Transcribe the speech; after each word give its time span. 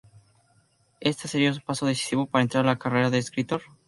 Este 0.99 1.27
sería 1.27 1.53
su 1.53 1.61
paso 1.61 1.85
decisivo 1.85 2.25
para 2.25 2.41
entrar 2.41 2.61
en 2.63 2.69
la 2.71 2.79
carrera 2.79 3.11
de 3.11 3.19
escritor. 3.19 3.61